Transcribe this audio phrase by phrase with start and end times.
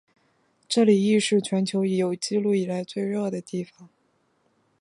[0.67, 3.87] 这里亦是全球有纪录以来最热的地方。